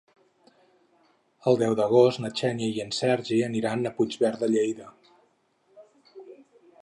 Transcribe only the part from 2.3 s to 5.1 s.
Xènia i en Sergi aniran a Puigverd de Lleida.